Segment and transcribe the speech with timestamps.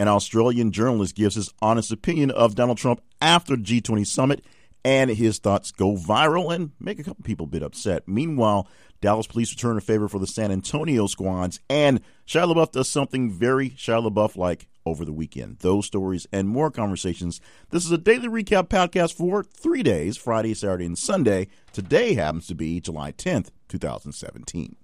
[0.00, 4.44] An Australian journalist gives his honest opinion of Donald Trump after the G20 summit,
[4.84, 8.06] and his thoughts go viral and make a couple people a bit upset.
[8.06, 8.68] Meanwhile,
[9.00, 13.30] Dallas police return a favor for the San Antonio squads, and Shia LaBeouf does something
[13.30, 15.58] very Shia LaBeouf like over the weekend.
[15.58, 17.40] Those stories and more conversations.
[17.70, 21.48] This is a daily recap podcast for three days Friday, Saturday, and Sunday.
[21.72, 24.76] Today happens to be July 10th, 2017.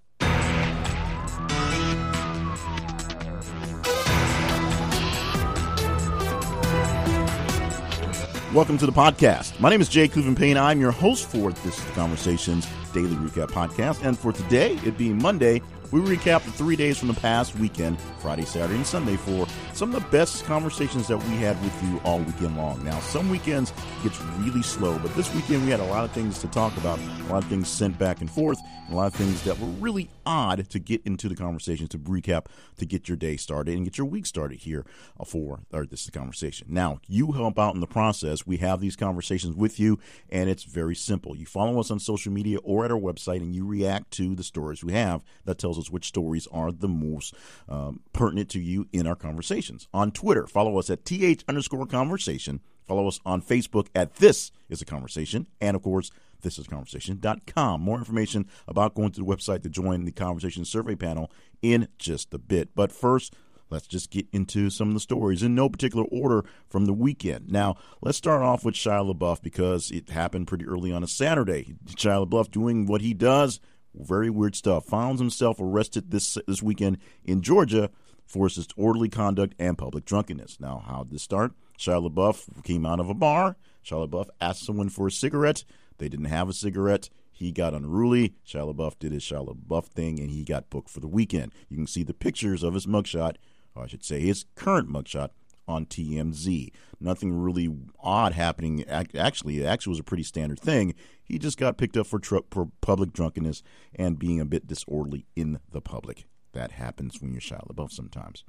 [8.55, 9.59] Welcome to the podcast.
[9.59, 10.57] My name is Jay Cleveland Payne.
[10.57, 14.07] I'm your host for This is the Conversations Daily Recap Podcast.
[14.07, 15.61] And for today, it being Monday,
[15.95, 19.95] we recap the three days from the past weekend, Friday, Saturday, and Sunday, for some
[19.95, 22.83] of the best conversations that we had with you all weekend long.
[22.83, 26.41] Now, some weekends gets really slow, but this weekend we had a lot of things
[26.41, 28.59] to talk about, a lot of things sent back and forth,
[28.91, 32.47] a lot of things that were really odd to get into the conversation, to recap,
[32.77, 34.85] to get your day started and get your week started here
[35.19, 36.67] uh, for or this is conversation.
[36.71, 38.47] Now, you help out in the process.
[38.47, 41.37] We have these conversations with you, and it's very simple.
[41.37, 44.43] You follow us on social media or at our website, and you react to the
[44.43, 47.35] stories we have that tells us which stories are the most
[47.69, 49.89] um, pertinent to you in our conversations.
[49.93, 52.61] On Twitter, follow us at th underscore conversation.
[52.87, 55.47] Follow us on Facebook at This Is a Conversation.
[55.61, 56.11] And of course,
[56.43, 57.81] this is conversation.com.
[57.81, 61.31] More information about going to the website to join the conversation survey panel
[61.63, 62.75] in just a bit.
[62.75, 63.35] But first,
[63.71, 67.51] let's just get into some of the stories in no particular order from the weekend.
[67.51, 71.75] Now, let's start off with Shia LaBeouf because it happened pretty early on a Saturday.
[71.87, 73.61] Shia LaBeouf doing what he does
[73.95, 74.87] very weird stuff.
[74.87, 77.91] Finds himself arrested this this weekend in Georgia
[78.27, 80.59] for his disorderly conduct and public drunkenness.
[80.61, 81.53] Now, how did this start?
[81.79, 83.57] Shia LaBeouf came out of a bar.
[83.85, 85.65] Shia LaBeouf asked someone for a cigarette.
[85.99, 87.11] They didn't have a cigarette.
[87.31, 88.35] He got unruly.
[88.47, 91.53] Shia LaBeouf did his Shia LaBeouf thing, and he got booked for the weekend.
[91.69, 93.37] You can see the pictures of his mugshot,
[93.75, 95.31] or I should say his current mugshot,
[95.67, 96.71] on TMZ.
[97.01, 98.85] Nothing really odd happening.
[98.89, 100.95] Actually, it actually was a pretty standard thing.
[101.23, 103.63] He just got picked up for, tr- for public drunkenness
[103.95, 106.25] and being a bit disorderly in the public.
[106.53, 108.45] That happens when you're Shia LaBeouf sometimes.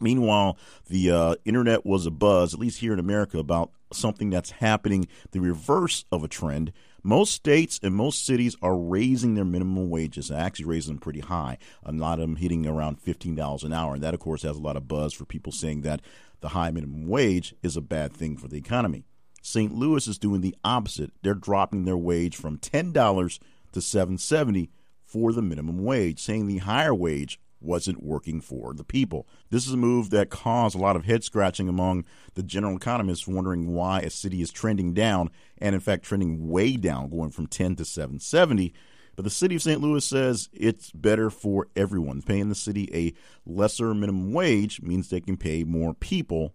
[0.00, 4.50] Meanwhile, the uh, internet was a buzz, at least here in America, about something that's
[4.50, 6.72] happening, the reverse of a trend.
[7.06, 11.20] Most states and most cities are raising their minimum wages, and actually raising them pretty
[11.20, 11.58] high.
[11.84, 13.94] A lot of them hitting around $15 an hour.
[13.94, 16.00] And that, of course, has a lot of buzz for people saying that
[16.40, 19.04] the high minimum wage is a bad thing for the economy.
[19.42, 19.74] St.
[19.74, 21.12] Louis is doing the opposite.
[21.22, 23.38] They're dropping their wage from $10
[23.72, 24.70] to 770
[25.04, 29.26] for the minimum wage, saying the higher wage wasn't working for the people.
[29.50, 32.04] This is a move that caused a lot of head scratching among
[32.34, 36.76] the general economists, wondering why a city is trending down, and in fact, trending way
[36.76, 38.72] down, going from 10 to 770.
[39.16, 39.80] But the city of St.
[39.80, 42.22] Louis says it's better for everyone.
[42.22, 43.14] Paying the city a
[43.48, 46.54] lesser minimum wage means they can pay more people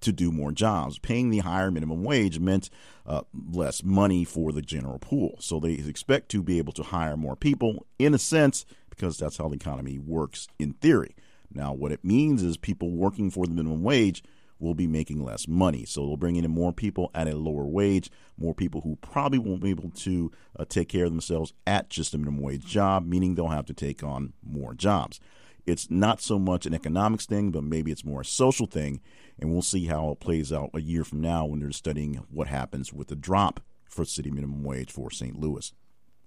[0.00, 0.98] to do more jobs.
[0.98, 2.70] Paying the higher minimum wage meant
[3.06, 5.36] uh, less money for the general pool.
[5.40, 7.86] So they expect to be able to hire more people.
[7.98, 11.14] In a sense, because that's how the economy works in theory.
[11.52, 14.22] Now, what it means is people working for the minimum wage
[14.58, 15.84] will be making less money.
[15.84, 19.62] So they'll bring in more people at a lower wage, more people who probably won't
[19.62, 23.34] be able to uh, take care of themselves at just a minimum wage job, meaning
[23.34, 25.20] they'll have to take on more jobs.
[25.66, 29.00] It's not so much an economics thing, but maybe it's more a social thing.
[29.38, 32.46] And we'll see how it plays out a year from now when they're studying what
[32.46, 35.38] happens with the drop for city minimum wage for St.
[35.38, 35.72] Louis.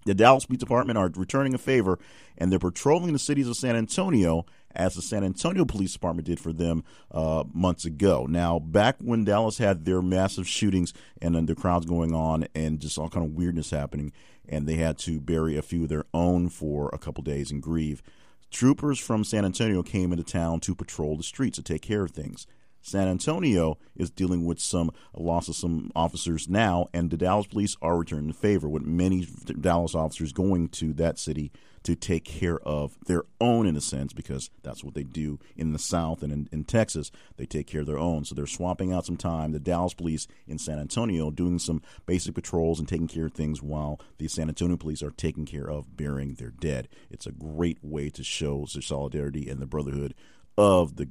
[0.10, 2.00] The Dallas Police Department are returning a favor,
[2.36, 4.44] and they're patrolling the cities of San Antonio
[4.74, 8.26] as the San Antonio Police Department did for them uh, months ago.
[8.28, 12.80] Now, back when Dallas had their massive shootings and then the crowds going on and
[12.80, 14.12] just all kind of weirdness happening,
[14.48, 17.62] and they had to bury a few of their own for a couple days and
[17.62, 18.02] grieve,
[18.50, 22.10] troopers from San Antonio came into town to patrol the streets to take care of
[22.10, 22.48] things.
[22.82, 27.76] San Antonio is dealing with some loss of some officers now, and the Dallas police
[27.82, 29.28] are returning the favor with many
[29.60, 31.52] Dallas officers going to that city
[31.84, 35.72] to take care of their own, in a sense, because that's what they do in
[35.74, 37.12] the South and in, in Texas.
[37.38, 38.26] They take care of their own.
[38.26, 42.36] So they're swapping out some time, the Dallas police in San Antonio, doing some basic
[42.36, 45.96] patrols and taking care of things while the San Antonio police are taking care of
[45.96, 46.90] burying their dead.
[47.10, 50.16] It's a great way to show their solidarity and the brotherhood
[50.60, 51.08] of the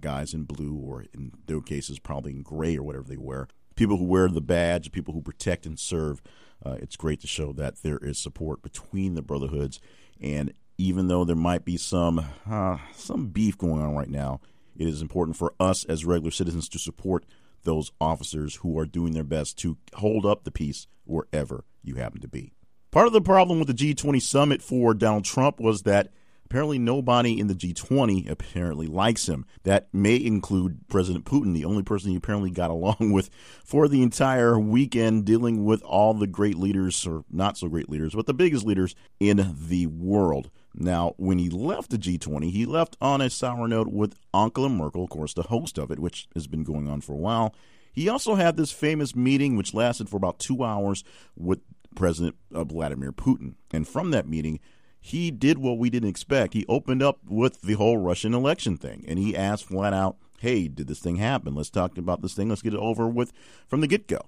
[0.00, 3.46] guys in blue, or in their cases, probably in gray or whatever they wear.
[3.76, 6.20] People who wear the badge, people who protect and serve.
[6.66, 9.80] Uh, it's great to show that there is support between the brotherhoods,
[10.20, 14.40] and even though there might be some uh, some beef going on right now,
[14.76, 17.24] it is important for us as regular citizens to support
[17.62, 22.20] those officers who are doing their best to hold up the peace wherever you happen
[22.20, 22.52] to be.
[22.90, 26.10] Part of the problem with the G20 summit for Donald Trump was that
[26.50, 29.44] Apparently, nobody in the G20 apparently likes him.
[29.64, 33.28] That may include President Putin, the only person he apparently got along with
[33.64, 38.14] for the entire weekend, dealing with all the great leaders, or not so great leaders,
[38.14, 40.50] but the biggest leaders in the world.
[40.74, 45.04] Now, when he left the G20, he left on a sour note with Angela Merkel,
[45.04, 47.54] of course, the host of it, which has been going on for a while.
[47.92, 51.04] He also had this famous meeting, which lasted for about two hours,
[51.36, 51.60] with
[51.94, 53.54] President uh, Vladimir Putin.
[53.70, 54.60] And from that meeting,
[55.00, 56.54] he did what we didn't expect.
[56.54, 60.68] He opened up with the whole Russian election thing, and he asked flat out, "Hey,
[60.68, 61.54] did this thing happen?
[61.54, 62.48] Let's talk about this thing.
[62.48, 63.32] Let's get it over with
[63.66, 64.20] from the get go."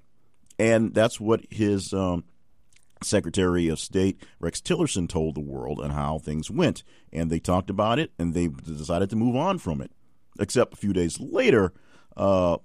[0.59, 2.25] And that's what his um,
[3.03, 6.83] Secretary of State Rex Tillerson told the world and how things went.
[7.13, 9.91] And they talked about it, and they decided to move on from it.
[10.39, 11.73] Except a few days later,
[12.17, 12.59] uh,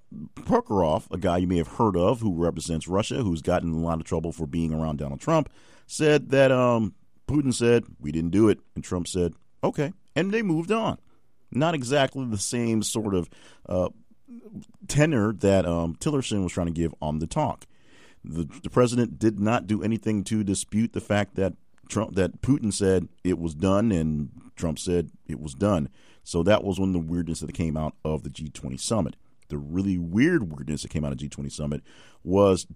[0.46, 4.04] a guy you may have heard of who represents Russia, who's gotten a lot of
[4.04, 5.48] trouble for being around Donald Trump,
[5.86, 6.94] said that um,
[7.26, 8.58] Putin said, We didn't do it.
[8.74, 9.92] And Trump said, Okay.
[10.14, 10.98] And they moved on.
[11.50, 13.28] Not exactly the same sort of
[13.68, 13.88] uh,
[14.88, 17.66] tenor that um, Tillerson was trying to give on the talk.
[18.24, 21.54] The, the president did not do anything to dispute the fact that
[21.88, 25.88] Trump that Putin said it was done and Trump said it was done.
[26.24, 29.14] So that was one of the weirdness that came out of the G20 summit.
[29.48, 31.82] The really weird weirdness that came out of G20 summit
[32.24, 32.66] was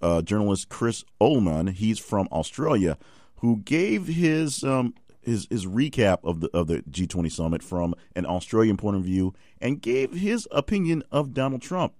[0.00, 1.72] uh, journalist Chris Uhlmann.
[1.72, 2.96] He's from Australia
[3.40, 8.26] who gave his um, his his recap of the of the G20 summit from an
[8.26, 11.94] Australian point of view and gave his opinion of Donald Trump.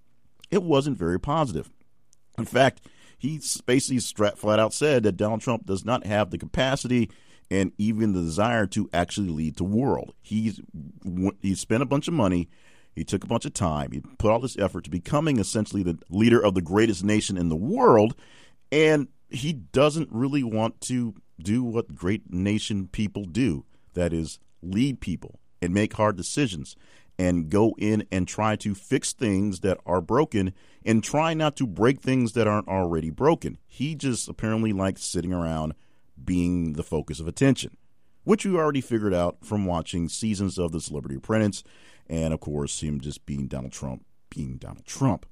[0.49, 1.69] It wasn't very positive.
[2.37, 2.81] In fact,
[3.17, 7.09] he basically flat out said that Donald Trump does not have the capacity
[7.49, 10.13] and even the desire to actually lead the world.
[10.21, 10.59] He's
[11.41, 12.49] he spent a bunch of money,
[12.95, 15.97] he took a bunch of time, he put all this effort to becoming essentially the
[16.09, 18.15] leader of the greatest nation in the world,
[18.71, 25.01] and he doesn't really want to do what great nation people do that is, lead
[25.01, 26.75] people and make hard decisions
[27.17, 30.53] and go in and try to fix things that are broken
[30.85, 33.57] and try not to break things that aren't already broken.
[33.67, 35.73] He just apparently likes sitting around
[36.23, 37.77] being the focus of attention,
[38.23, 41.63] which you already figured out from watching seasons of The Celebrity Apprentice
[42.07, 45.25] and, of course, him just being Donald Trump being Donald Trump.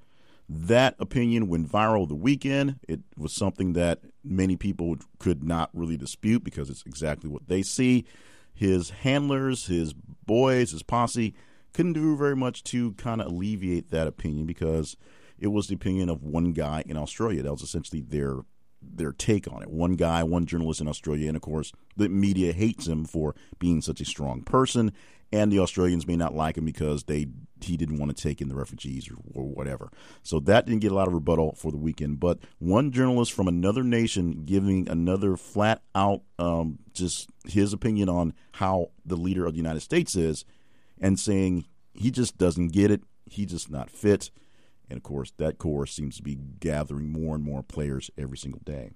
[0.52, 2.80] That opinion went viral the weekend.
[2.88, 7.62] It was something that many people could not really dispute because it's exactly what they
[7.62, 8.06] see.
[8.52, 11.36] His handlers, his boys, his posse
[11.74, 14.98] couldn't do very much to kind of alleviate that opinion because
[15.38, 17.44] it was the opinion of one guy in Australia.
[17.44, 18.40] That was essentially their
[18.82, 19.70] their take on it.
[19.70, 23.82] One guy, one journalist in Australia, and of course, the media hates him for being
[23.82, 24.94] such a strong person
[25.32, 27.28] and the Australians may not like him because they
[27.64, 29.92] he didn't want to take in the refugees or, or, whatever.
[30.24, 32.20] So that didn't get a lot of rebuttal for the weekend.
[32.20, 38.34] But one journalist from another nation giving another flat out um, just his opinion on
[38.54, 40.46] how the leader of the United States is,
[41.00, 43.02] and saying he just doesn't get it.
[43.26, 44.32] He just not fit.
[44.90, 48.62] And of course, that course seems to be gathering more and more players every single
[48.64, 48.92] day.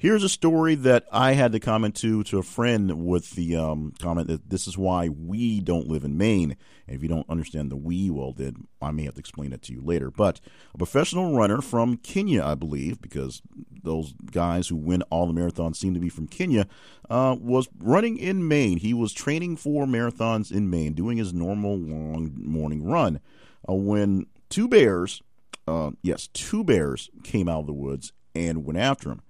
[0.00, 3.92] Here's a story that I had to comment to to a friend with the um,
[4.00, 6.56] comment that this is why we don't live in Maine.
[6.86, 9.60] And if you don't understand the we, well, then I may have to explain it
[9.64, 10.10] to you later.
[10.10, 10.40] But
[10.72, 13.42] a professional runner from Kenya, I believe, because
[13.82, 16.66] those guys who win all the marathons seem to be from Kenya,
[17.10, 18.78] uh, was running in Maine.
[18.78, 23.20] He was training for marathons in Maine, doing his normal long morning run.
[23.68, 25.20] Uh, when two bears,
[25.68, 29.20] uh, yes, two bears came out of the woods and went after him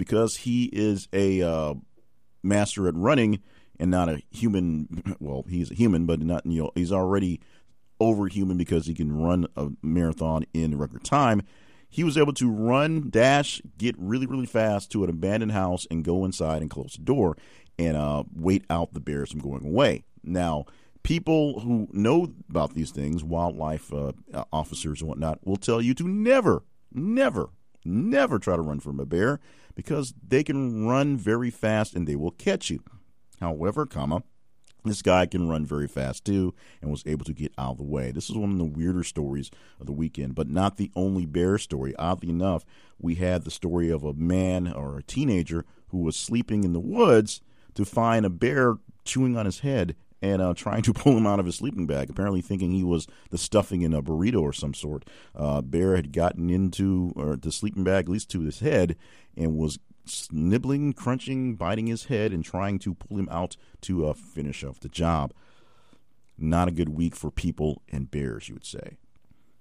[0.00, 1.74] because he is a uh,
[2.42, 3.40] master at running
[3.78, 5.16] and not a human.
[5.20, 7.40] Well, he's a human, but not you know he's already
[8.00, 11.42] overhuman because he can run a marathon in record time.
[11.90, 16.02] He was able to run, dash, get really, really fast to an abandoned house and
[16.02, 17.36] go inside and close the door
[17.78, 20.04] and uh, wait out the bears from going away.
[20.22, 20.64] Now,
[21.02, 24.12] people who know about these things, wildlife uh,
[24.52, 26.62] officers and whatnot, will tell you to never,
[26.94, 27.50] never,
[27.84, 29.40] never try to run from a bear
[29.74, 32.82] because they can run very fast and they will catch you.
[33.40, 34.22] However, comma,
[34.84, 37.84] this guy can run very fast too and was able to get out of the
[37.84, 38.10] way.
[38.10, 41.58] This is one of the weirder stories of the weekend, but not the only bear
[41.58, 41.94] story.
[41.96, 42.64] Oddly enough,
[42.98, 46.80] we had the story of a man or a teenager who was sleeping in the
[46.80, 47.40] woods
[47.74, 51.40] to find a bear chewing on his head and uh, trying to pull him out
[51.40, 54.74] of his sleeping bag, apparently thinking he was the stuffing in a burrito or some
[54.74, 55.04] sort.
[55.34, 58.96] Uh, Bear had gotten into or the sleeping bag, at least to his head,
[59.36, 59.78] and was
[60.30, 64.80] nibbling, crunching, biting his head, and trying to pull him out to uh, finish off
[64.80, 65.32] the job.
[66.38, 68.96] Not a good week for people and bears, you would say.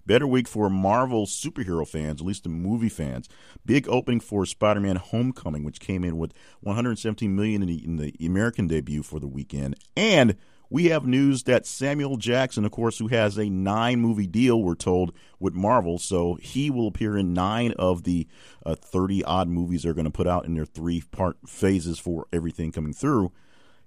[0.05, 3.29] Better week for Marvel superhero fans, at least the movie fans.
[3.63, 8.15] Big opening for Spider-Man: Homecoming, which came in with 117 million in the, in the
[8.25, 10.35] American debut for the weekend, and
[10.69, 14.75] we have news that Samuel Jackson, of course, who has a nine movie deal, we're
[14.75, 15.97] told, with Marvel.
[15.97, 18.27] So he will appear in nine of the
[18.65, 22.27] 30 uh, odd movies they're going to put out in their three part phases for
[22.31, 23.31] everything coming through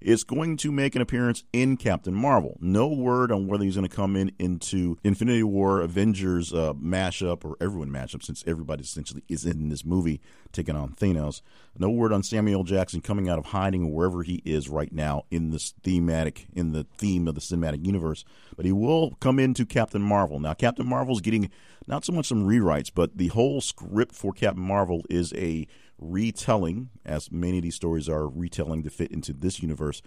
[0.04, 2.56] is going to make an appearance in Captain Marvel.
[2.60, 7.44] No word on whether he's going to come in into Infinity War Avengers uh, mashup
[7.44, 10.20] or everyone mashup, since everybody essentially is in this movie
[10.52, 11.42] taking on Thanos.
[11.78, 15.24] No word on Samuel Jackson coming out of hiding or wherever he is right now
[15.30, 18.24] in this thematic in the theme of the cinematic universe.
[18.56, 20.38] But he will come into Captain Marvel.
[20.38, 21.50] Now, Captain Marvel's getting
[21.86, 25.66] not so much some rewrites, but the whole script for Captain Marvel is a
[26.10, 30.02] retelling, as many of these stories are retelling to fit into this universe,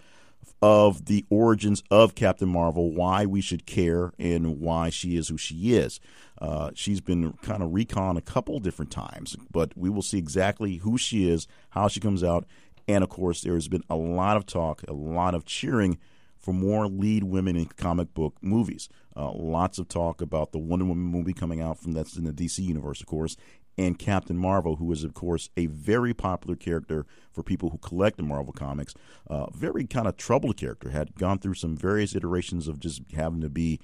[0.61, 5.37] of the origins of Captain Marvel, why we should care, and why she is who
[5.37, 5.99] she is.
[6.39, 10.77] Uh, she's been kind of recon a couple different times, but we will see exactly
[10.77, 12.45] who she is, how she comes out,
[12.87, 15.97] and of course, there's been a lot of talk, a lot of cheering
[16.37, 18.87] for more lead women in comic book movies.
[19.15, 22.33] Uh, lots of talk about the Wonder Woman movie coming out from that's in the
[22.33, 23.35] DC universe, of course,
[23.77, 28.17] and Captain Marvel, who is, of course, a very popular character for people who collect
[28.17, 28.93] the Marvel comics.
[29.29, 33.41] Uh, very kind of troubled character, had gone through some various iterations of just having
[33.41, 33.79] to be,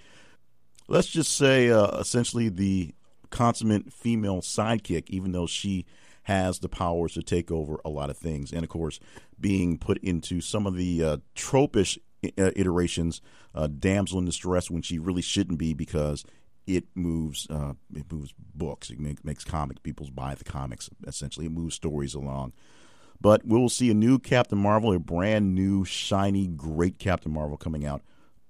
[0.88, 2.94] let's just say, uh, essentially the
[3.30, 5.86] consummate female sidekick, even though she
[6.24, 8.54] has the powers to take over a lot of things.
[8.54, 9.00] And, of course,
[9.40, 13.22] being put into some of the uh, tropish uh, iterations,
[13.56, 16.24] uh, damsel in distress when she really shouldn't be because
[16.68, 18.90] it moves uh, it moves books.
[18.90, 20.90] It make, makes comic people buy the comics.
[21.06, 22.54] Essentially, it moves stories along.
[23.20, 27.56] But we will see a new Captain Marvel, a brand new, shiny, great Captain Marvel
[27.56, 28.02] coming out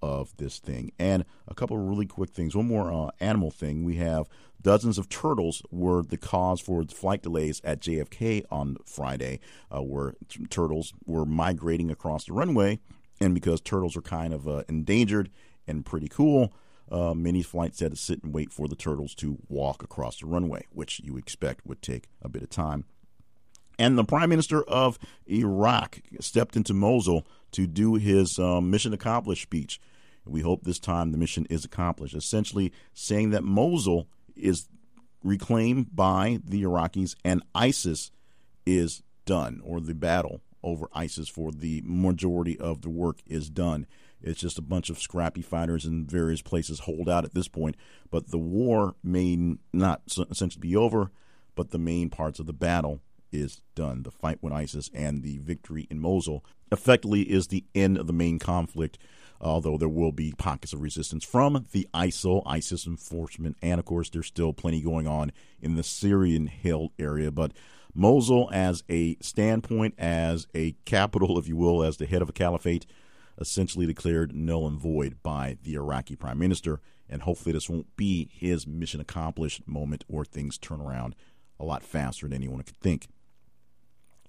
[0.01, 0.91] of this thing.
[0.97, 2.55] And a couple of really quick things.
[2.55, 3.83] One more uh, animal thing.
[3.83, 4.27] We have
[4.61, 9.39] dozens of turtles were the cause for flight delays at JFK on Friday,
[9.69, 12.79] uh, where t- turtles were migrating across the runway.
[13.19, 15.29] And because turtles are kind of uh, endangered
[15.67, 16.53] and pretty cool,
[16.91, 20.25] uh, many flights had to sit and wait for the turtles to walk across the
[20.25, 22.85] runway, which you expect would take a bit of time.
[23.79, 29.43] And the prime minister of Iraq stepped into Mosul to do his um, mission accomplished
[29.43, 29.79] speech.
[30.25, 34.67] We hope this time the mission is accomplished, essentially saying that Mosul is
[35.23, 38.11] reclaimed by the Iraqis and ISIS
[38.65, 43.87] is done, or the battle over ISIS for the majority of the work is done.
[44.23, 47.75] It's just a bunch of scrappy fighters in various places hold out at this point.
[48.09, 51.11] But the war may not essentially be over,
[51.55, 53.01] but the main parts of the battle
[53.31, 54.03] is done.
[54.03, 58.13] The fight with ISIS and the victory in Mosul effectively is the end of the
[58.13, 58.97] main conflict,
[59.39, 64.09] although there will be pockets of resistance from the ISIL, ISIS enforcement, and of course,
[64.09, 67.31] there's still plenty going on in the Syrian held area.
[67.31, 67.53] But
[67.93, 72.33] Mosul, as a standpoint, as a capital, if you will, as the head of a
[72.33, 72.85] caliphate,
[73.41, 76.79] essentially declared null and void by the Iraqi prime minister.
[77.09, 81.15] And hopefully, this won't be his mission accomplished moment or things turn around
[81.59, 83.07] a lot faster than anyone could think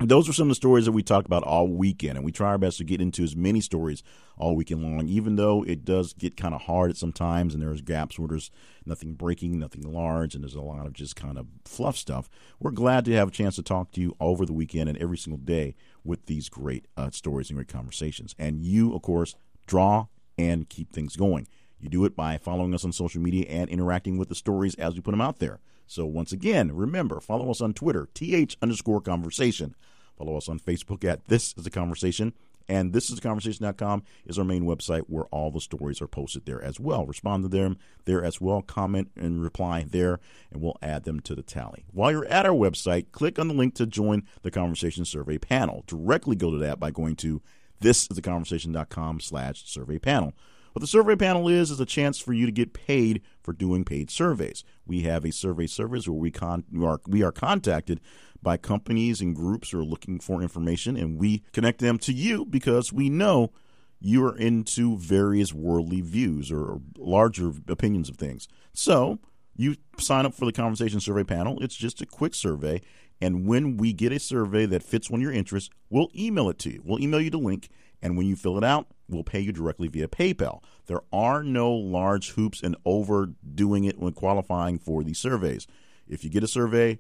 [0.09, 2.49] those are some of the stories that we talked about all weekend, and we try
[2.49, 4.03] our best to get into as many stories
[4.39, 7.63] all weekend long, even though it does get kind of hard at some times, and
[7.63, 8.51] there's gaps where there's
[8.87, 12.31] nothing breaking, nothing large, and there's a lot of just kind of fluff stuff.
[12.59, 15.19] We're glad to have a chance to talk to you over the weekend and every
[15.19, 18.35] single day with these great uh, stories and great conversations.
[18.39, 19.35] And you, of course,
[19.67, 20.07] draw
[20.39, 21.47] and keep things going.
[21.79, 24.95] You do it by following us on social media and interacting with the stories as
[24.95, 25.61] we put them out there.
[25.87, 29.75] So once again, remember, follow us on Twitter, th underscore conversation.
[30.17, 32.33] Follow us on Facebook at This Is a Conversation.
[32.69, 36.63] And this is conversation.com is our main website where all the stories are posted there
[36.63, 37.07] as well.
[37.07, 38.63] Respond to them there as well.
[38.63, 41.85] Comment and reply there, and we'll add them to the tally.
[41.93, 45.85] While you're at our website, click on the link to join the conversation survey panel.
[45.87, 47.43] Directly go to that by going to
[47.83, 50.33] thisisaconversation.com slash survey panel.
[50.73, 53.85] What the survey panel is is a chance for you to get paid for doing
[53.85, 54.65] paid surveys.
[54.87, 58.01] We have a survey service where we con- we are we are contacted
[58.43, 62.45] by companies and groups who are looking for information, and we connect them to you
[62.45, 63.53] because we know
[64.01, 68.49] you are into various worldly views or larger opinions of things.
[68.75, 69.21] So
[69.55, 71.63] you sign up for the conversation survey panel.
[71.63, 72.81] It's just a quick survey.
[73.21, 76.59] And when we get a survey that fits one of your interests, we'll email it
[76.61, 76.83] to you.
[76.85, 77.69] We'll email you the link.
[78.03, 80.65] And when you fill it out, we'll pay you directly via PayPal.
[80.87, 85.69] There are no large hoops and overdoing it when qualifying for these surveys.
[86.09, 86.99] If you get a survey,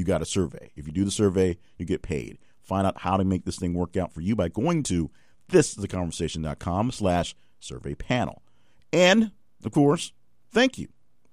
[0.00, 0.72] you got a survey.
[0.74, 2.38] If you do the survey, you get paid.
[2.62, 5.10] Find out how to make this thing work out for you by going to
[5.50, 8.42] thisistheconversation.com slash survey panel.
[8.92, 9.30] And,
[9.64, 10.12] of course,
[10.50, 10.88] thank you.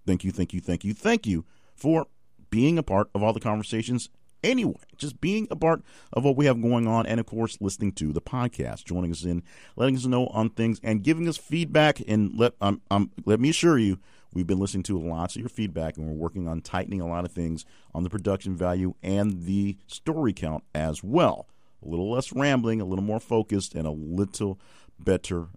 [0.06, 1.46] thank you, thank you, thank you, thank you
[1.76, 2.08] for
[2.50, 4.10] being a part of all the conversations
[4.44, 4.80] anyway.
[4.98, 5.84] Just being a part
[6.14, 9.24] of what we have going on, and of course, listening to the podcast, joining us
[9.24, 9.44] in,
[9.76, 12.02] letting us know on things, and giving us feedback.
[12.08, 14.00] And let um, um, let me assure you,
[14.38, 17.25] we've been listening to lots of your feedback, and we're working on tightening a lot
[17.25, 17.65] of things
[17.96, 21.48] on the production value and the story count as well.
[21.84, 24.60] A little less rambling, a little more focused, and a little
[25.00, 25.48] better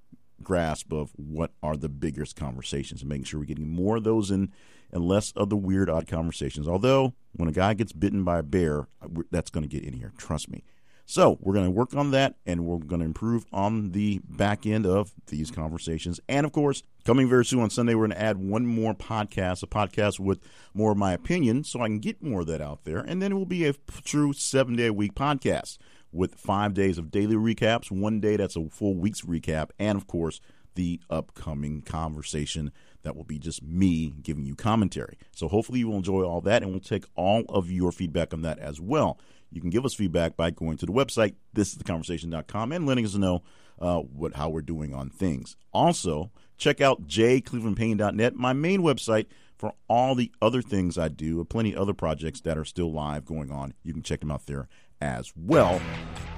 [0.43, 4.31] grasp of what are the biggest conversations and making sure we're getting more of those
[4.31, 4.51] in
[4.91, 6.67] and less of the weird, odd conversations.
[6.67, 8.89] Although, when a guy gets bitten by a bear,
[9.31, 10.13] that's going to get in here.
[10.17, 10.65] Trust me.
[11.11, 14.65] So, we're going to work on that and we're going to improve on the back
[14.65, 16.21] end of these conversations.
[16.29, 19.65] And of course, coming very soon on Sunday, we're going to add one more podcast,
[19.65, 20.39] a podcast with
[20.73, 22.99] more of my opinion, so I can get more of that out there.
[23.01, 23.73] And then it will be a
[24.05, 25.79] true seven day a week podcast
[26.13, 30.07] with five days of daily recaps, one day that's a full week's recap, and of
[30.07, 30.41] course,
[30.77, 32.71] the upcoming conversation
[33.03, 35.19] that will be just me giving you commentary.
[35.35, 38.43] So hopefully you will enjoy all that, and we'll take all of your feedback on
[38.43, 39.19] that as well.
[39.51, 43.43] You can give us feedback by going to the website, thisistheconversation.com, and letting us know
[43.81, 45.57] uh, what how we're doing on things.
[45.73, 49.27] Also, check out jclevelandpayne.net, my main website
[49.57, 53.51] for all the other things I do, plenty other projects that are still live going
[53.51, 53.75] on.
[53.83, 54.69] You can check them out there
[55.01, 55.81] as well.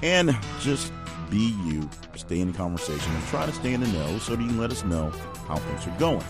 [0.02, 0.92] And just
[1.30, 4.42] be you, stay in the conversation, and try to stay in the know so that
[4.42, 5.10] you can let us know
[5.46, 6.24] how things are going.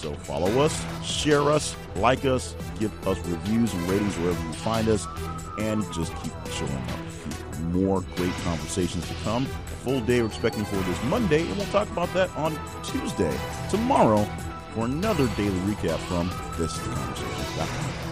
[0.00, 4.88] So follow us, share us, like us, give us reviews and ratings wherever you find
[4.88, 5.06] us,
[5.58, 7.60] and just keep showing up.
[7.64, 9.44] More great conversations to come.
[9.84, 13.38] Full day we're expecting for this Monday, and we'll talk about that on Tuesday,
[13.68, 14.24] tomorrow,
[14.74, 18.09] for another daily recap from this conversation.